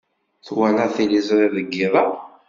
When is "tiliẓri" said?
0.95-1.47